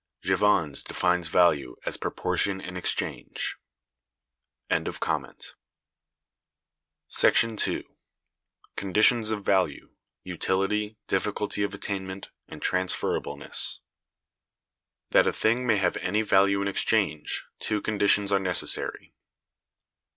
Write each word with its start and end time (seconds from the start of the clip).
Jevons(198) 0.25 0.85
defines 0.85 1.27
value 1.27 1.75
as 1.85 1.95
"proportion 1.95 2.59
in 2.59 2.75
exchange."§ 2.75 3.57
2. 7.57 7.85
Conditions 8.75 9.29
of 9.29 9.45
Value: 9.45 9.91
Utility, 10.23 10.97
Difficulty 11.05 11.61
of 11.61 11.75
Attainment, 11.75 12.29
and 12.47 12.63
Transferableness. 12.63 13.81
That 15.11 15.27
a 15.27 15.31
thing 15.31 15.67
may 15.67 15.77
have 15.77 15.97
any 15.97 16.23
value 16.23 16.63
in 16.63 16.67
exchange, 16.67 17.45
two 17.59 17.79
conditions 17.79 18.31
are 18.31 18.39
necessary. 18.39 19.13